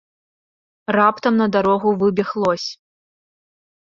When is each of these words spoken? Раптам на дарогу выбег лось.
Раптам 0.95 1.37
на 1.43 1.47
дарогу 1.57 1.89
выбег 2.03 2.29
лось. 2.45 2.69